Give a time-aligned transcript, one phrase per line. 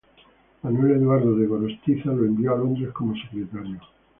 [0.63, 3.79] Manuel Eduardo de Gorostiza lo envió a Londres como Secretario.